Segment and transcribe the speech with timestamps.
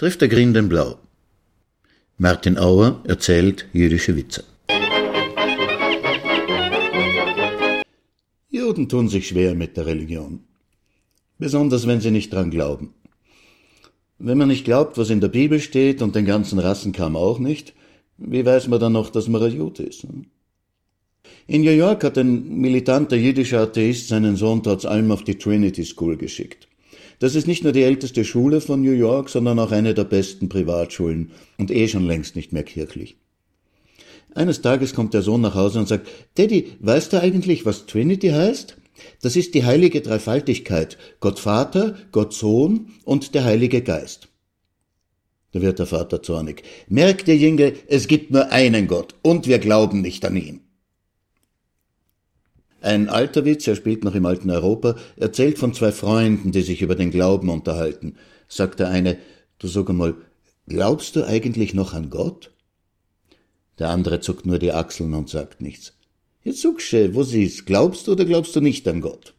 [0.00, 0.96] trifft der Grün den Blau.
[2.16, 4.44] Martin Auer erzählt jüdische Witze.
[8.48, 10.40] Juden tun sich schwer mit der Religion.
[11.38, 12.94] Besonders wenn sie nicht dran glauben.
[14.18, 17.38] Wenn man nicht glaubt, was in der Bibel steht und den ganzen Rassen kam auch
[17.38, 17.74] nicht,
[18.16, 20.04] wie weiß man dann noch, dass man ein Jude ist?
[20.04, 20.24] Hm?
[21.46, 25.84] In New York hat ein militanter jüdischer Atheist seinen Sohn trotz allem auf die Trinity
[25.84, 26.69] School geschickt.
[27.20, 30.48] Das ist nicht nur die älteste Schule von New York, sondern auch eine der besten
[30.48, 33.18] Privatschulen und eh schon längst nicht mehr kirchlich.
[34.34, 38.30] Eines Tages kommt der Sohn nach Hause und sagt, Daddy, weißt du eigentlich, was Trinity
[38.30, 38.78] heißt?
[39.20, 44.28] Das ist die heilige Dreifaltigkeit, Gott Vater, Gott Sohn und der Heilige Geist.
[45.52, 46.62] Da wird der Vater zornig.
[46.88, 50.60] Merkt ihr, Jünger, es gibt nur einen Gott und wir glauben nicht an ihn.
[52.80, 56.82] Ein alter Witz, er spielt noch im alten Europa, erzählt von zwei Freunden, die sich
[56.82, 58.16] über den Glauben unterhalten.
[58.48, 59.18] Sagt der eine,
[59.58, 60.14] du sag einmal,
[60.66, 62.50] glaubst du eigentlich noch an Gott?
[63.78, 65.94] Der andere zuckt nur die Achseln und sagt nichts.
[66.42, 69.34] Jetzt suchsche, wo sie's, glaubst du oder glaubst du nicht an Gott?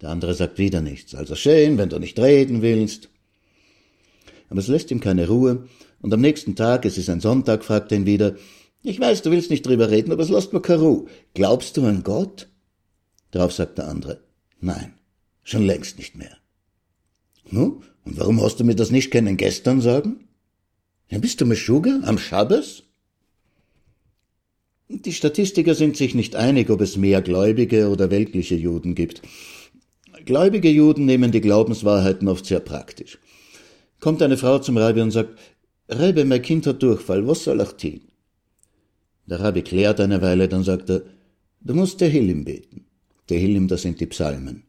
[0.00, 1.14] Der andere sagt wieder nichts.
[1.14, 3.08] Also schön, wenn du nicht reden willst.
[4.48, 5.66] Aber es lässt ihm keine Ruhe,
[6.02, 8.34] und am nächsten Tag, es ist ein Sonntag, fragt er ihn wieder,
[8.82, 11.06] ich weiß, du willst nicht drüber reden, aber es lässt mir Ruhe.
[11.34, 12.48] Glaubst du an Gott?
[13.30, 14.22] Darauf sagt der andere,
[14.60, 14.94] nein,
[15.42, 16.36] schon längst nicht mehr.
[17.50, 20.28] Nu, und warum hast du mir das nicht können gestern sagen?
[21.08, 22.84] Ja, bist du Meschuga am Schabbes?
[24.88, 29.22] Die Statistiker sind sich nicht einig, ob es mehr gläubige oder weltliche Juden gibt.
[30.24, 33.18] Gläubige Juden nehmen die Glaubenswahrheiten oft sehr praktisch.
[34.00, 35.38] Kommt eine Frau zum Rabbi und sagt,
[35.88, 38.00] Rebbe, mein Kind hat Durchfall, was soll ich tun?
[39.26, 41.02] Der Rabbi klärt eine Weile, dann sagt er,
[41.60, 42.84] du musst der Hillim beten.
[43.28, 44.64] Der Hillim, das sind die Psalmen.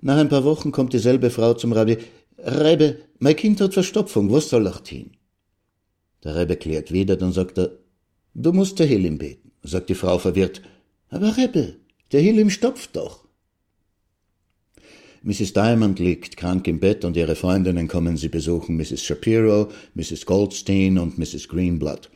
[0.00, 1.98] Nach ein paar Wochen kommt dieselbe Frau zum Rabbi,
[2.38, 5.10] Rebbe, mein Kind hat Verstopfung, was soll ich tun?
[6.22, 7.78] Der Rebbe klärt wieder, dann sagt er,
[8.34, 10.62] du musst der Hillim beten, sagt die Frau verwirrt.
[11.08, 11.76] Aber Rebbe,
[12.12, 13.26] der Hillim stopft doch.
[15.22, 15.54] Mrs.
[15.54, 19.02] Diamond liegt krank im Bett und ihre Freundinnen kommen sie besuchen, Mrs.
[19.02, 20.24] Shapiro, Mrs.
[20.24, 21.48] Goldstein und Mrs.
[21.48, 22.10] Greenblood.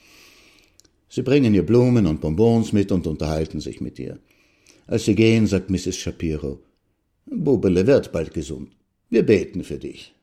[1.12, 4.20] Sie bringen ihr Blumen und Bonbons mit und unterhalten sich mit ihr.
[4.86, 5.96] Als sie gehen, sagt Mrs.
[5.96, 6.60] Shapiro,
[7.26, 8.70] Bubele wird bald gesund.
[9.08, 10.14] Wir beten für dich.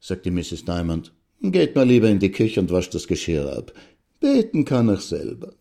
[0.00, 0.64] Sagt die Mrs.
[0.64, 3.72] Diamond, geht mal lieber in die Küche und wascht das Geschirr ab.
[4.18, 5.54] Beten kann ich selber.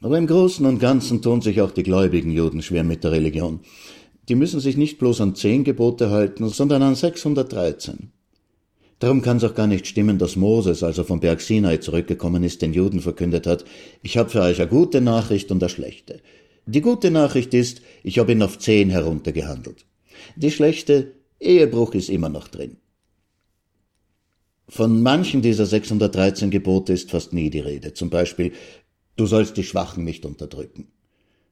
[0.00, 3.60] Aber im Großen und Ganzen tun sich auch die gläubigen Juden schwer mit der Religion.
[4.28, 8.10] Die müssen sich nicht bloß an zehn Gebote halten, sondern an 613.
[9.02, 12.44] Darum kann es auch gar nicht stimmen, dass Moses, als er vom Berg Sinai zurückgekommen
[12.44, 13.64] ist, den Juden verkündet hat,
[14.00, 16.20] ich habe für euch eine gute Nachricht und eine schlechte.
[16.66, 19.86] Die gute Nachricht ist, ich habe ihn auf zehn heruntergehandelt.
[20.36, 22.76] Die schlechte, Ehebruch ist immer noch drin.
[24.68, 27.94] Von manchen dieser 613 Gebote ist fast nie die Rede.
[27.94, 28.52] Zum Beispiel,
[29.16, 30.92] du sollst die Schwachen nicht unterdrücken.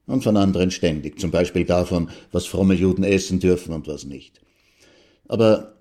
[0.07, 1.19] Und von anderen ständig.
[1.19, 4.41] Zum Beispiel davon, was fromme Juden essen dürfen und was nicht.
[5.27, 5.80] Aber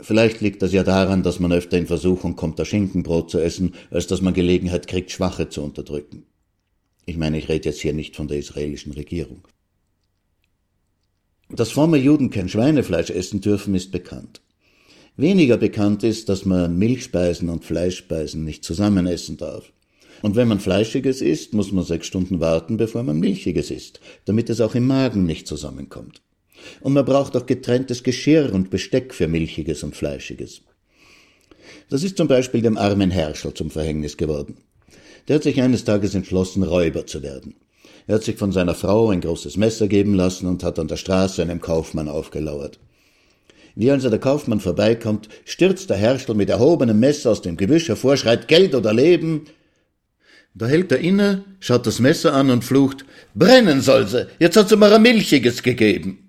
[0.00, 3.74] Vielleicht liegt das ja daran, dass man öfter in Versuchung kommt, das Schinkenbrot zu essen,
[3.90, 6.26] als dass man Gelegenheit kriegt, Schwache zu unterdrücken.
[7.06, 9.46] Ich meine, ich rede jetzt hier nicht von der israelischen Regierung.
[11.48, 14.40] Dass fromme Juden kein Schweinefleisch essen dürfen, ist bekannt.
[15.16, 19.72] Weniger bekannt ist, dass man Milchspeisen und Fleischspeisen nicht zusammen essen darf.
[20.22, 24.50] Und wenn man Fleischiges isst, muss man sechs Stunden warten, bevor man Milchiges isst, damit
[24.50, 26.22] es auch im Magen nicht zusammenkommt.
[26.80, 30.62] Und man braucht auch getrenntes Geschirr und Besteck für Milchiges und Fleischiges.
[31.90, 34.56] Das ist zum Beispiel dem armen Herrscher zum Verhängnis geworden.
[35.28, 37.54] Der hat sich eines Tages entschlossen, Räuber zu werden.
[38.06, 40.96] Er hat sich von seiner Frau ein großes Messer geben lassen und hat an der
[40.96, 42.78] Straße einem Kaufmann aufgelauert.
[43.76, 48.16] Wie also der Kaufmann vorbeikommt, stürzt der Herrscher mit erhobenem Messer aus dem Gebüsch hervor,
[48.16, 49.46] schreit Geld oder Leben.
[50.54, 53.04] Da hält er inne, schaut das Messer an und flucht,
[53.34, 56.23] brennen soll sie, jetzt hat sie mir ein Milchiges gegeben.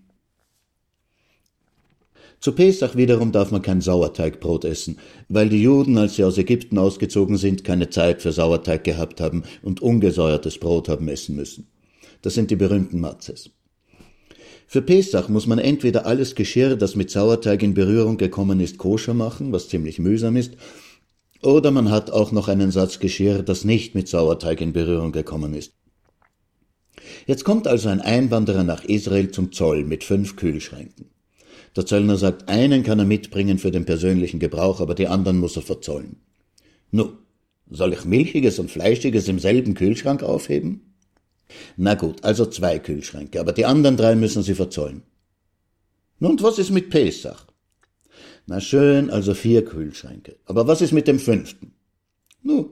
[2.40, 4.98] Zu Pesach wiederum darf man kein Sauerteigbrot essen,
[5.30, 9.44] weil die Juden, als sie aus Ägypten ausgezogen sind, keine Zeit für Sauerteig gehabt haben
[9.62, 11.68] und ungesäuertes Brot haben essen müssen.
[12.22, 13.52] Das sind die berühmten Matzes.
[14.68, 19.14] Für Pesach muss man entweder alles Geschirr, das mit Sauerteig in Berührung gekommen ist, koscher
[19.14, 20.54] machen, was ziemlich mühsam ist,
[21.42, 25.54] oder man hat auch noch einen Satz Geschirr, das nicht mit Sauerteig in Berührung gekommen
[25.54, 25.74] ist.
[27.28, 31.12] Jetzt kommt also ein Einwanderer nach Israel zum Zoll mit fünf Kühlschränken.
[31.76, 35.58] Der Zöllner sagt, einen kann er mitbringen für den persönlichen Gebrauch, aber die anderen muss
[35.58, 36.18] er verzollen.
[36.92, 37.14] Nu,
[37.70, 40.94] soll ich Milchiges und Fleischiges im selben Kühlschrank aufheben?
[41.78, 45.04] Na gut, also zwei Kühlschränke, aber die anderen drei müssen Sie verzollen.
[46.20, 47.46] Nun, und was ist mit Pesach?
[48.48, 50.38] Na schön, also vier Kühlschränke.
[50.46, 51.74] Aber was ist mit dem fünften?
[52.42, 52.72] Nu,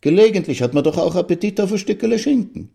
[0.00, 2.70] gelegentlich hat man doch auch Appetit auf ein Stückele Schinken.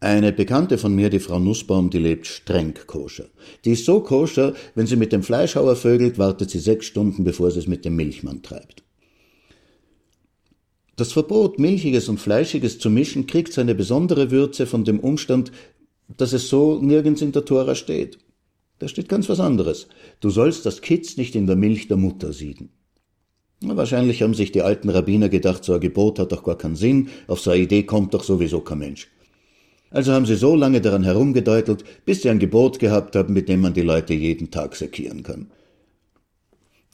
[0.00, 3.26] Eine Bekannte von mir, die Frau Nussbaum, die lebt streng koscher.
[3.64, 7.50] Die ist so koscher, wenn sie mit dem Fleischhauer vögelt, wartet sie sechs Stunden, bevor
[7.50, 8.84] sie es mit dem Milchmann treibt.
[10.94, 15.50] Das Verbot, Milchiges und Fleischiges zu mischen, kriegt seine besondere Würze von dem Umstand,
[16.16, 18.18] dass es so nirgends in der Tora steht.
[18.78, 19.88] Da steht ganz was anderes.
[20.20, 22.70] Du sollst das Kitz nicht in der Milch der Mutter sieden.
[23.60, 27.08] Wahrscheinlich haben sich die alten Rabbiner gedacht, so ein Gebot hat doch gar keinen Sinn,
[27.26, 29.08] auf so eine Idee kommt doch sowieso kein Mensch.
[29.90, 33.60] Also haben sie so lange daran herumgedeutelt, bis sie ein Gebot gehabt haben, mit dem
[33.60, 35.50] man die Leute jeden Tag sekieren kann.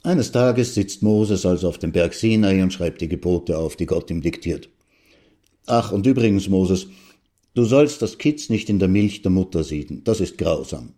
[0.03, 3.87] Eines Tages sitzt Moses also auf dem Berg Sinai und schreibt die Gebote auf, die
[3.87, 4.69] Gott ihm diktiert.
[5.65, 6.87] Ach, und übrigens, Moses,
[7.55, 10.93] du sollst das Kitz nicht in der Milch der Mutter sieden, das ist grausam.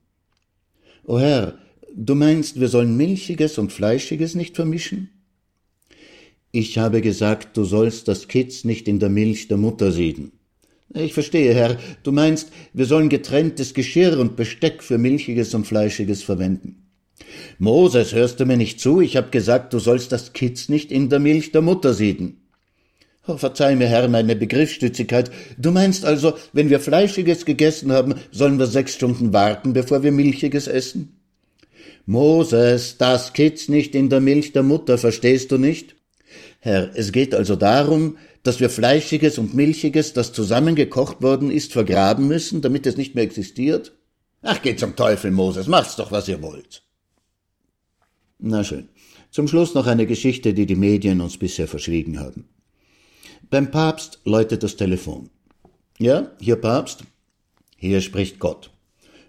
[1.06, 1.58] O Herr,
[1.96, 5.10] du meinst, wir sollen Milchiges und Fleischiges nicht vermischen?
[6.52, 10.34] Ich habe gesagt, du sollst das Kitz nicht in der Milch der Mutter sieden.
[10.94, 11.78] Ich verstehe, Herr.
[12.04, 16.88] Du meinst, wir sollen getrenntes Geschirr und Besteck für Milchiges und Fleischiges verwenden.
[17.60, 19.02] Moses, hörst du mir nicht zu?
[19.02, 22.42] Ich habe gesagt, du sollst das Kitz nicht in der Milch der Mutter sieden.
[23.28, 25.30] Oh, verzeih mir, Herr, meine Begriffsstützigkeit.
[25.58, 30.14] Du meinst also, wenn wir Fleischiges gegessen haben, sollen wir sechs Stunden warten, bevor wir
[30.14, 31.20] Milchiges essen?
[32.06, 35.98] Moses, das Kitz nicht in der Milch der Mutter, verstehst du nicht?
[36.62, 38.18] Herr, es geht also darum,
[38.48, 43.26] dass wir Fleischiges und Milchiges, das zusammengekocht worden ist, vergraben müssen, damit es nicht mehr
[43.26, 43.92] existiert?
[44.42, 46.82] Ach, geht zum Teufel, Moses, macht's doch, was ihr wollt.
[48.40, 48.88] Na schön.
[49.32, 52.48] Zum Schluss noch eine Geschichte, die die Medien uns bisher verschwiegen haben.
[53.50, 55.30] Beim Papst läutet das Telefon.
[56.00, 57.04] Ja, hier Papst?
[57.76, 58.72] Hier spricht Gott.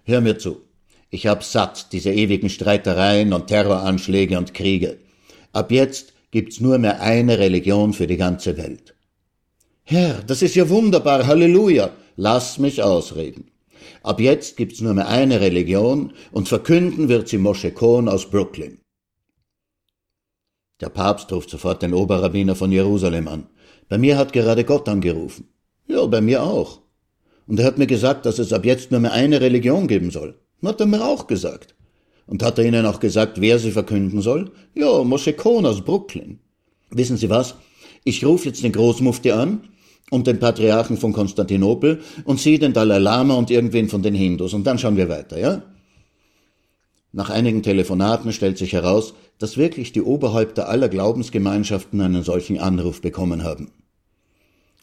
[0.05, 0.61] Hör mir zu.
[1.09, 4.97] Ich hab satt diese ewigen Streitereien und Terroranschläge und Kriege.
[5.51, 8.95] Ab jetzt gibt's nur mehr eine Religion für die ganze Welt.
[9.91, 11.89] Herr, das ist ja wunderbar, Halleluja.
[12.15, 13.49] Lass mich ausreden.
[14.03, 18.77] Ab jetzt gibt's nur mehr eine Religion und verkünden wird sie Moshe Kohn aus Brooklyn.
[20.79, 23.47] Der Papst ruft sofort den Oberrabbiner von Jerusalem an.
[23.87, 25.47] Bei mir hat gerade Gott angerufen.
[25.87, 26.81] Ja, bei mir auch.
[27.47, 30.39] Und er hat mir gesagt, dass es ab jetzt nur mehr eine Religion geben soll.
[30.63, 31.73] Hat er mir auch gesagt.
[32.27, 34.51] Und hat er Ihnen auch gesagt, wer sie verkünden soll?
[34.75, 36.37] Ja, Moshe Kohn aus Brooklyn.
[36.91, 37.55] Wissen Sie was?
[38.03, 39.61] Ich rufe jetzt den Großmufti an
[40.09, 44.53] und den Patriarchen von Konstantinopel und Sie den Dalai Lama und irgendwen von den Hindus
[44.53, 45.63] und dann schauen wir weiter, ja?
[47.11, 53.01] Nach einigen Telefonaten stellt sich heraus, dass wirklich die Oberhäupter aller Glaubensgemeinschaften einen solchen Anruf
[53.01, 53.71] bekommen haben.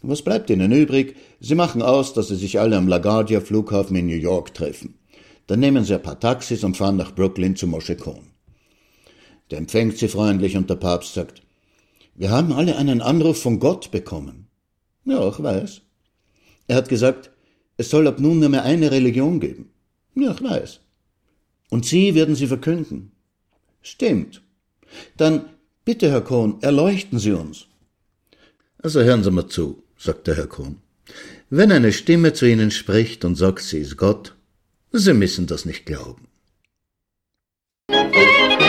[0.02, 1.17] Was bleibt ihnen übrig?
[1.40, 4.99] Sie machen aus, dass sie sich alle am LaGuardia Flughafen in New York treffen.
[5.46, 8.32] Dann nehmen sie ein paar Taxis und fahren nach Brooklyn zu Moshe Kohn.
[9.50, 11.43] Der empfängt sie freundlich und der Papst sagt,
[12.14, 14.45] wir haben alle einen Anruf von Gott bekommen.
[15.06, 15.81] Ja, ich weiß.
[16.67, 17.31] Er hat gesagt,
[17.76, 19.70] es soll ab nun nur mehr eine Religion geben.
[20.14, 20.81] Ja, ich weiß.
[21.70, 23.12] Und Sie werden sie verkünden.
[23.82, 24.43] Stimmt.
[25.17, 25.47] Dann
[25.85, 27.67] bitte, Herr Kohn, erleuchten Sie uns.
[28.79, 30.82] Also hören Sie mal zu, sagte Herr Kohn.
[31.50, 34.34] Wenn eine Stimme zu Ihnen spricht und sagt, sie ist Gott,
[34.93, 36.27] Sie müssen das nicht glauben.
[37.89, 38.66] Musik